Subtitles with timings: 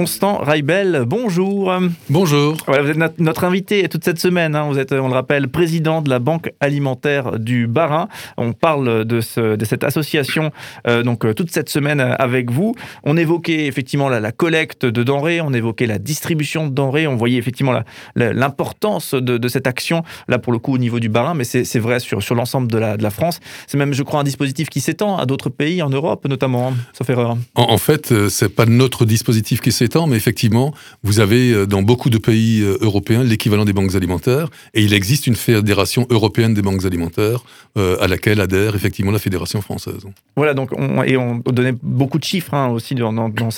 [0.00, 1.74] Constant Raibel, bonjour.
[2.08, 2.56] Bonjour.
[2.66, 4.56] Voilà, vous êtes notre invité toute cette semaine.
[4.56, 4.66] Hein.
[4.70, 8.08] Vous êtes, on le rappelle, président de la Banque alimentaire du Bas-Rhin.
[8.38, 10.52] On parle de, ce, de cette association
[10.86, 12.74] euh, donc euh, toute cette semaine avec vous.
[13.04, 17.06] On évoquait effectivement la, la, collecte de denrées, on évoquait la distribution de denrées.
[17.06, 17.78] On voyait effectivement
[18.16, 21.78] l'importance de, de, cette action, là pour le coup au niveau du Bas-Rhin, mais c'est
[21.78, 23.38] vrai sur, sur l'ensemble de la, de la France.
[23.66, 26.74] C'est même, je crois, un dispositif qui s'étend à d'autres pays, en Europe notamment, hein,
[26.94, 27.36] sauf erreur.
[27.54, 30.72] En, en fait, euh, c'est pas notre dispositif qui s'étend mais effectivement,
[31.02, 34.94] vous avez euh, dans beaucoup de pays euh, européens l'équivalent des banques alimentaires, et il
[34.94, 37.44] existe une fédération européenne des banques alimentaires
[37.76, 40.06] euh, à laquelle adhère effectivement la fédération française.
[40.36, 43.50] Voilà, donc on, et on donnait beaucoup de chiffres hein, aussi dans,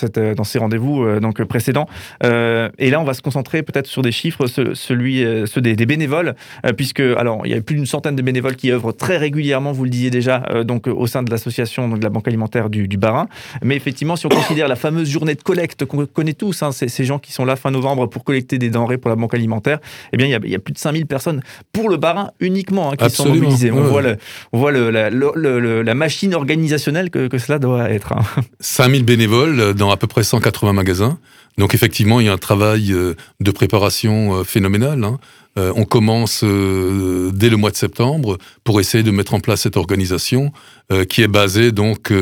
[0.44, 1.86] ces rendez-vous donc précédents.
[2.22, 6.34] et là, on va se concentrer peut-être sur des chiffres, celui, ceux des, bénévoles,
[6.76, 9.84] puisque alors il y a plus d'une centaine de bénévoles qui œuvrent très régulièrement, vous
[9.84, 13.28] le disiez déjà, donc au sein de l'association de la banque alimentaire du, Barin.
[13.62, 15.84] Mais effectivement, si on considère la fameuse journée de collecte
[16.22, 19.08] connaît tous, hein, ces, gens qui sont là fin novembre pour collecter des denrées pour
[19.08, 19.80] la banque alimentaire,
[20.12, 21.42] eh bien, il y a, plus de 5000 personnes
[21.72, 23.72] pour le Barin uniquement hein, qui sont mobilisées.
[23.72, 24.18] On voit, le,
[24.52, 28.12] on voit le, la, machine organisationnelle que, cela doit être.
[28.12, 28.22] Hein.
[28.60, 31.18] 5000 bénévoles dans à peu près 180 magasins.
[31.58, 35.04] Donc effectivement, il y a un travail euh, de préparation euh, phénoménal.
[35.04, 35.18] Hein.
[35.58, 39.76] Euh, on commence dès le mois de septembre pour essayer de mettre en place cette
[39.76, 40.50] organisation
[41.10, 42.12] qui est basée donc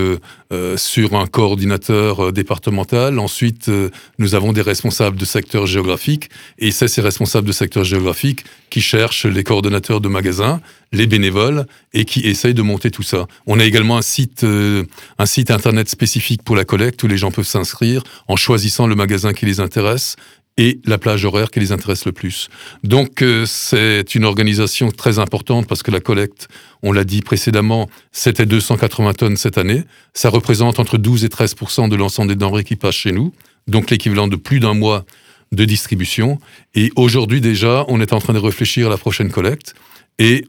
[0.76, 3.20] sur un coordinateur départemental.
[3.20, 3.70] Ensuite,
[4.18, 8.80] nous avons des responsables de secteurs géographiques et c'est ces responsables de secteurs géographiques qui
[8.80, 10.60] cherchent les coordonnateurs de magasins,
[10.92, 13.27] les bénévoles et qui essayent de monter tout ça.
[13.46, 17.30] On a également un site, un site internet spécifique pour la collecte où les gens
[17.30, 20.16] peuvent s'inscrire en choisissant le magasin qui les intéresse
[20.60, 22.48] et la plage horaire qui les intéresse le plus.
[22.84, 26.48] Donc euh, c'est une organisation très importante parce que la collecte,
[26.82, 29.84] on l'a dit précédemment, c'était 280 tonnes cette année.
[30.12, 31.54] Ça représente entre 12 et 13
[31.88, 33.32] de l'ensemble des denrées qui passent chez nous,
[33.69, 35.06] donc l'équivalent de plus d'un mois
[35.53, 36.38] de distribution.
[36.75, 39.75] Et aujourd'hui déjà, on est en train de réfléchir à la prochaine collecte
[40.19, 40.44] et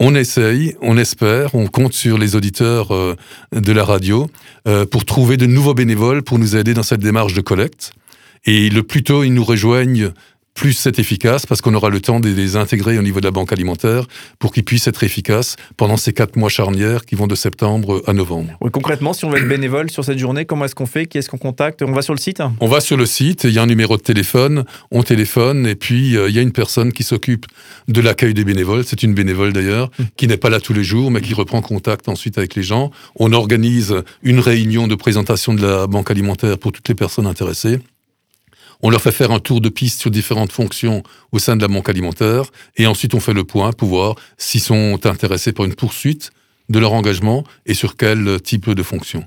[0.00, 3.14] on essaye, on espère, on compte sur les auditeurs euh,
[3.52, 4.28] de la radio
[4.66, 7.92] euh, pour trouver de nouveaux bénévoles pour nous aider dans cette démarche de collecte.
[8.46, 10.10] Et le plus tôt ils nous rejoignent
[10.54, 13.30] plus c'est efficace parce qu'on aura le temps de les intégrer au niveau de la
[13.30, 14.06] banque alimentaire
[14.38, 18.12] pour qu'ils puissent être efficaces pendant ces quatre mois charnières qui vont de septembre à
[18.12, 18.52] novembre.
[18.60, 21.06] Oui, concrètement, si on veut être bénévole sur cette journée, comment est-ce qu'on fait?
[21.06, 21.82] Qui est-ce qu'on contacte?
[21.82, 22.42] On va sur le site?
[22.60, 25.74] On va sur le site, il y a un numéro de téléphone, on téléphone et
[25.74, 27.46] puis euh, il y a une personne qui s'occupe
[27.88, 28.84] de l'accueil des bénévoles.
[28.84, 30.04] C'est une bénévole d'ailleurs, mmh.
[30.16, 32.90] qui n'est pas là tous les jours mais qui reprend contact ensuite avec les gens.
[33.16, 37.78] On organise une réunion de présentation de la banque alimentaire pour toutes les personnes intéressées.
[38.82, 41.02] On leur fait faire un tour de piste sur différentes fonctions
[41.32, 42.44] au sein de la banque alimentaire,
[42.76, 46.30] et ensuite on fait le point pour voir s'ils sont intéressés par une poursuite
[46.70, 49.24] de leur engagement et sur quel type de fonction.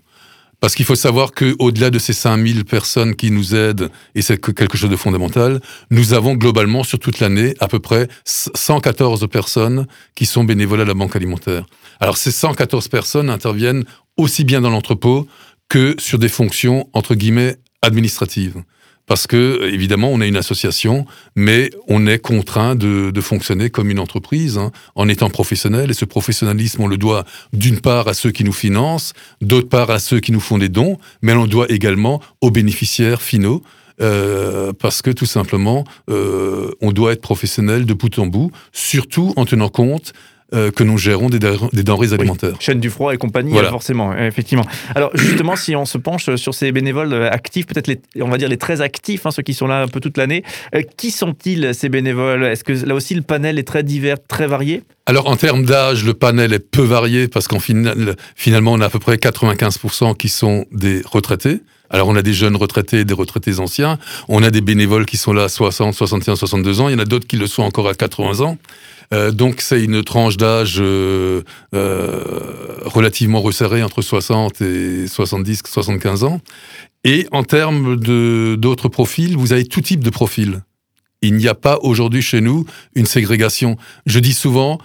[0.59, 4.77] Parce qu'il faut savoir qu'au-delà de ces 5000 personnes qui nous aident, et c'est quelque
[4.77, 5.59] chose de fondamental,
[5.91, 10.85] nous avons globalement sur toute l'année à peu près 114 personnes qui sont bénévoles à
[10.85, 11.65] la banque alimentaire.
[11.99, 13.83] Alors ces 114 personnes interviennent
[14.15, 15.27] aussi bien dans l'entrepôt
[15.67, 18.63] que sur des fonctions, entre guillemets, administratives
[19.05, 21.05] parce que évidemment on est une association,
[21.35, 25.91] mais on est contraint de, de fonctionner comme une entreprise hein, en étant professionnel.
[25.91, 29.89] Et ce professionnalisme, on le doit d'une part à ceux qui nous financent, d'autre part
[29.89, 33.61] à ceux qui nous font des dons, mais on le doit également aux bénéficiaires finaux.
[34.01, 39.33] Euh, parce que tout simplement, euh, on doit être professionnel de bout en bout, surtout
[39.35, 40.13] en tenant compte
[40.53, 42.55] euh, que nous gérons des, denrées alimentaires.
[42.59, 44.65] chaîne du froid et compagnie, forcément, effectivement.
[44.93, 48.37] Alors justement, si on se penche sur ces bénévoles euh, actifs, peut-être les, on va
[48.37, 50.43] dire les très actifs, hein, ceux qui sont là un peu toute l'année,
[50.75, 52.43] euh, qui sont-ils ces bénévoles?
[52.43, 54.83] Est-ce que là aussi le panel est très divers, très varié?
[55.07, 58.85] Alors en termes d'âge, le panel est peu varié parce qu'en final, finalement on a
[58.85, 61.61] à peu près 95% qui sont des retraités.
[61.89, 63.97] Alors on a des jeunes retraités et des retraités anciens.
[64.27, 66.89] On a des bénévoles qui sont là à 60, 61, 62 ans.
[66.89, 68.57] Il y en a d'autres qui le sont encore à 80 ans.
[69.13, 71.41] Euh, donc c'est une tranche d'âge euh,
[71.73, 76.39] euh, relativement resserrée entre 60 et 70, 75 ans.
[77.03, 80.61] Et en termes d'autres profils, vous avez tout type de profils.
[81.21, 82.65] Il n'y a pas aujourd'hui chez nous
[82.95, 83.77] une ségrégation.
[84.05, 84.77] Je dis souvent,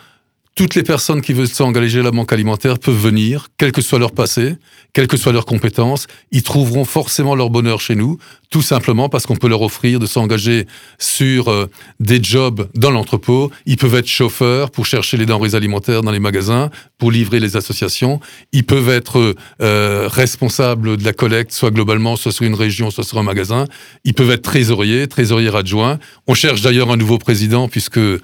[0.59, 4.01] toutes les personnes qui veulent s'engager à la banque alimentaire peuvent venir, quel que soit
[4.01, 4.57] leur passé,
[4.93, 6.09] quelles que soient leurs compétences.
[6.33, 8.19] Ils trouveront forcément leur bonheur chez nous,
[8.51, 10.67] tout simplement parce qu'on peut leur offrir de s'engager
[10.99, 11.71] sur euh,
[12.01, 13.53] des jobs dans l'entrepôt.
[13.67, 17.57] Ils peuvent être chauffeurs pour chercher les denrées alimentaires dans les magasins, pour livrer les
[17.57, 18.19] associations.
[18.51, 23.05] Ils peuvent être euh, responsables de la collecte, soit globalement, soit sur une région, soit
[23.05, 23.67] sur un magasin.
[24.03, 26.01] Ils peuvent être trésoriers, trésoriers adjoints.
[26.27, 28.19] On cherche d'ailleurs un nouveau président puisque euh,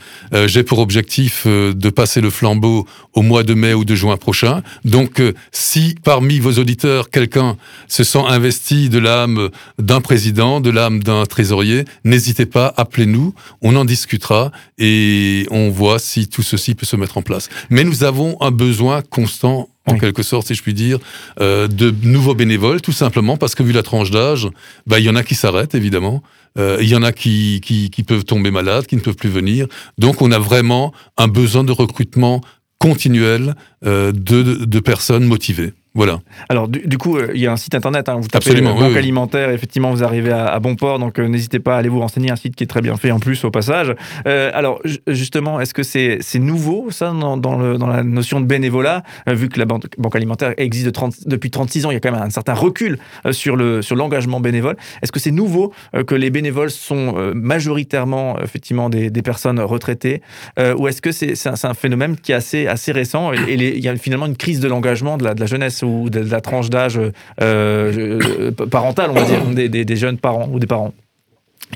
[0.46, 4.62] j'ai pour objectif de passer le flambeau au mois de mai ou de juin prochain.
[4.84, 7.56] Donc, euh, si parmi vos auditeurs, quelqu'un
[7.86, 13.76] se sent investi de l'âme d'un président, de l'âme d'un trésorier, n'hésitez pas, appelez-nous, on
[13.76, 17.48] en discutera et on voit si tout ceci peut se mettre en place.
[17.70, 20.98] Mais nous avons un besoin constant en quelque sorte, si je puis dire,
[21.40, 24.48] euh, de nouveaux bénévoles, tout simplement parce que vu la tranche d'âge,
[24.86, 26.22] bah, il y en a qui s'arrêtent, évidemment.
[26.58, 29.28] Euh, il y en a qui, qui, qui, peuvent tomber malades, qui ne peuvent plus
[29.28, 29.66] venir.
[29.98, 32.40] Donc, on a vraiment un besoin de recrutement
[32.78, 33.54] continuel
[33.84, 35.72] euh, de, de personnes motivées.
[35.96, 36.18] Voilà.
[36.48, 38.96] Alors, du, coup, euh, il y a un site internet, hein, vous tapez Absolument, Banque
[38.96, 42.32] Alimentaire, effectivement, vous arrivez à, bon port, donc euh, n'hésitez pas à aller vous renseigner,
[42.32, 43.94] un site qui est très bien fait en plus au passage.
[44.26, 48.46] Euh, alors, justement, est-ce que c'est nouveau, ça, dans, dans, le, dans, la notion de
[48.46, 52.00] bénévolat, vu que la Banque, Alimentaire existe de 30, depuis 36 ans, il y a
[52.00, 52.98] quand même un certain recul
[53.30, 54.76] sur l'engagement sur bénévole.
[55.00, 55.72] Est-ce que c'est nouveau
[56.06, 60.22] que les bénévoles sont majoritairement, effectivement, des, des personnes retraitées,
[60.58, 63.88] ou est-ce que c'est un, un, phénomène qui est assez, assez récent et, il y
[63.88, 66.70] a finalement une crise de l'engagement de la, de la jeunesse ou de la tranche
[66.70, 67.10] d'âge euh,
[67.40, 70.92] euh, parentale, on va dire, des, jeunes parents ou des parents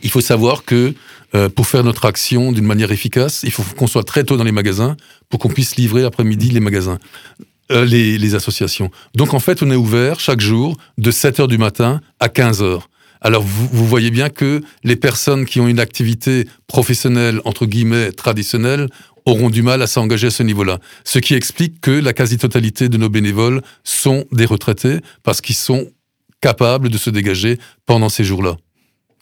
[0.02, 0.94] il faut savoir que
[1.34, 4.44] euh, pour faire notre action d'une manière efficace, il faut qu'on soit très tôt dans
[4.44, 4.96] les magasins
[5.28, 6.98] pour qu'on puisse livrer l'après-midi les magasins,
[7.70, 8.90] les, associations.
[9.14, 12.82] Donc en fait, on est ouvert chaque jour de 7h du matin à 15h.
[13.20, 18.88] Alors vous, voyez bien que les personnes qui ont une activité professionnelle, entre guillemets, traditionnelle,
[19.28, 20.78] auront du mal à s'engager à ce niveau-là.
[21.04, 25.88] Ce qui explique que la quasi-totalité de nos bénévoles sont des retraités parce qu'ils sont
[26.40, 28.56] capables de se dégager pendant ces jours-là.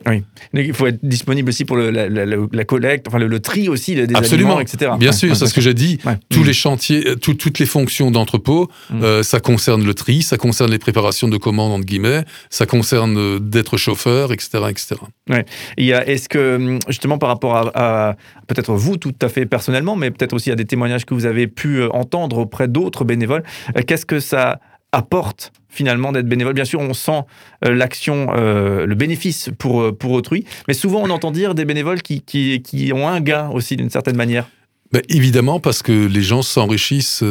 [0.04, 0.22] Oui.
[0.52, 4.56] Il faut être disponible aussi pour la, collecte, enfin le, tri aussi des Absolument.
[4.56, 4.92] aliments, etc.
[4.98, 5.98] Bien sûr, c'est ce que j'ai dit.
[6.28, 9.02] Tous les chantiers, euh, toutes les fonctions d'entrepôt, mm.
[9.02, 13.16] euh, ça concerne le tri, ça concerne les préparations de commandes entre guillemets, ça concerne
[13.16, 14.96] euh, d'être chauffeur, etc., etc.
[15.30, 15.44] Ouais.
[15.78, 18.16] Est-ce que hum, justement par rapport à,
[18.48, 21.46] peut-être vous tout à fait personnellement, mais peut-être aussi à des témoignages que vous avez
[21.46, 23.42] pu entendre auprès d'autres bénévoles,
[23.86, 24.60] qu'est-ce que ça
[24.96, 26.54] apporte finalement d'être bénévole.
[26.54, 27.22] Bien sûr, on sent
[27.64, 31.64] euh, l'action, euh, le bénéfice pour, euh, pour autrui, mais souvent on entend dire des
[31.64, 34.48] bénévoles qui, qui, ont un gain aussi d'une certaine manière.
[34.92, 37.22] Ben, évidemment, parce que les gens s'enrichissent,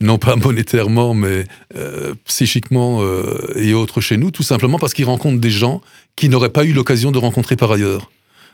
[0.00, 1.46] non pas monétairement, mais
[2.24, 3.00] psychiquement
[3.56, 5.80] et autres chez nous, tout simplement parce qu'ils rencontrent des gens
[6.16, 8.10] qui n'auraient pas eu l'occasion de rencontrer par ailleurs.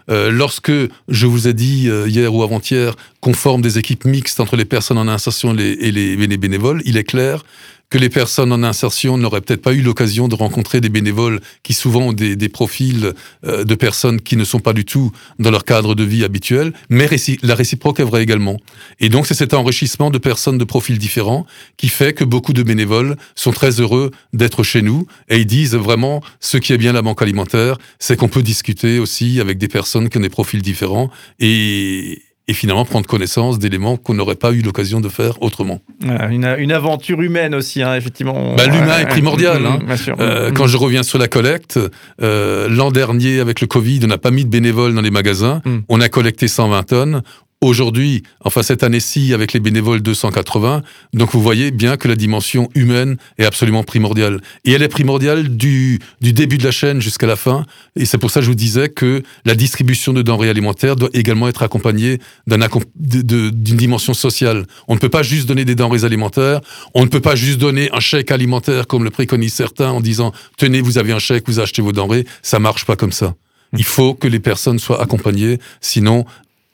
[0.08, 0.72] lorsque
[1.08, 4.98] je vous ai dit hier ou avant-hier qu'on forme des équipes mixtes entre les personnes
[4.98, 7.42] en insertion et les bénévoles, il est clair
[7.90, 11.72] que les personnes en insertion n'auraient peut-être pas eu l'occasion de rencontrer des bénévoles qui
[11.72, 13.14] souvent ont des, des profils
[13.46, 16.72] euh, de personnes qui ne sont pas du tout dans leur cadre de vie habituel,
[16.90, 17.08] mais
[17.42, 18.58] la réciproque est vraie également.
[19.00, 21.46] Et donc c'est cet enrichissement de personnes de profils différents
[21.76, 25.74] qui fait que beaucoup de bénévoles sont très heureux d'être chez nous et ils disent
[25.74, 29.68] vraiment ce qui est bien la banque alimentaire, c'est qu'on peut discuter aussi avec des
[29.68, 34.52] personnes qui ont des profils différents et, et finalement prendre connaissance d'éléments qu'on n'aurait pas
[34.52, 35.80] eu l'occasion de faire autrement.
[36.02, 38.56] une, une, aventure humaine aussi, hein, effectivement.
[38.56, 39.64] Bah, L'humain est primordial.
[39.64, 39.78] Hein.
[40.18, 41.78] Euh, quand je reviens sur la collecte,
[42.22, 45.60] euh, l'an dernier, avec le Covid, on n'a pas mis de bénévoles dans les magasins.
[45.66, 45.78] Mm.
[45.90, 47.22] On a collecté 120 tonnes.
[47.60, 50.82] Aujourd'hui, enfin cette année-ci, avec les bénévoles 280,
[51.12, 54.40] donc vous voyez bien que la dimension humaine est absolument primordiale.
[54.64, 57.66] Et elle est primordiale du, du début de la chaîne jusqu'à la fin.
[57.96, 61.08] Et c'est pour ça que je vous disais que la distribution de denrées alimentaires doit
[61.14, 64.64] également être accompagnée d'une dimension sociale.
[64.86, 66.60] On ne peut pas juste donner des denrées alimentaires,
[66.94, 70.32] on ne peut pas juste donner un chèque alimentaire comme le préconisent certains en disant
[70.58, 72.24] tenez, vous avez un chèque, vous achetez vos denrées.
[72.40, 73.34] Ça marche pas comme ça.
[73.76, 76.24] Il faut que les personnes soient accompagnées, sinon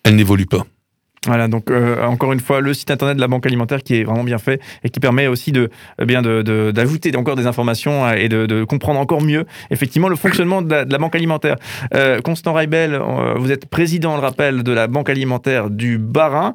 [0.02, 0.66] elles n'évoluent pas.
[1.26, 4.04] Voilà, donc euh, encore une fois, le site internet de la Banque Alimentaire qui est
[4.04, 8.04] vraiment bien fait et qui permet aussi de eh bien d'ajouter de, encore des informations
[8.04, 11.56] euh, et de, comprendre encore mieux effectivement le fonctionnement de la, Banque Alimentaire.
[11.94, 12.98] Euh, Constant Raibel,
[13.36, 16.54] vous êtes président, le rappel, de la Banque Alimentaire du Barin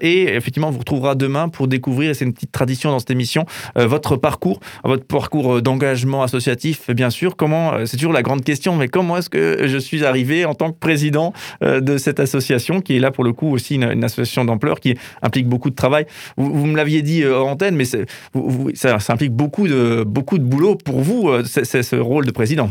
[0.00, 3.10] et effectivement, on vous retrouvera demain pour découvrir, et c'est une petite tradition dans cette
[3.10, 3.44] émission,
[3.76, 7.36] votre parcours, votre parcours d'engagement associatif, bien sûr.
[7.36, 10.70] Comment, c'est toujours la grande question, mais comment est-ce que je suis arrivé en tant
[10.70, 14.80] que président de cette association qui est là pour le coup aussi une association d'ampleur
[14.80, 16.06] qui implique beaucoup de travail.
[16.36, 20.76] Vous, me l'aviez dit euh, en antenne, mais ça, implique beaucoup de, beaucoup de boulot
[20.76, 22.70] pour vous, euh, c'est ce rôle de président.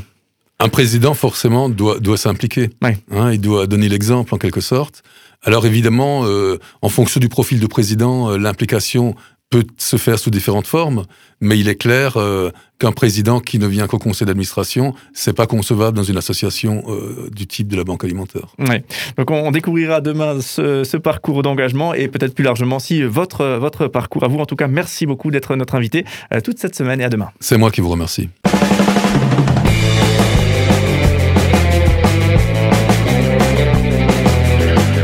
[0.60, 2.70] Un président, forcément, doit, doit s'impliquer.
[2.84, 5.02] Hein, il doit donner l'exemple, en quelque sorte.
[5.44, 9.16] Alors évidemment, euh, en fonction du profil de président, l'implication
[9.52, 11.04] peut se faire sous différentes formes,
[11.42, 15.46] mais il est clair euh, qu'un président qui ne vient qu'au conseil d'administration, c'est pas
[15.46, 18.56] concevable dans une association euh, du type de la Banque alimentaire.
[18.58, 18.84] Ouais.
[19.18, 24.24] Donc on, découvrira demain ce, parcours d'engagement et peut-être plus largement si votre, votre parcours
[24.24, 24.40] à vous.
[24.40, 27.30] En tout cas, merci beaucoup d'être notre invité euh, toute cette semaine et à demain.
[27.42, 28.30] C'est moi qui vous remercie.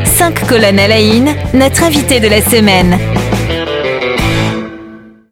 [0.06, 0.98] 5 colonnes à la
[1.54, 2.98] notre invité de la semaine.